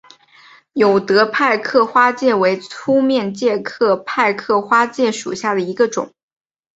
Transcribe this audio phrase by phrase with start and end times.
[0.73, 6.11] 有德派克花介为粗面介科派克花介属下的一个种。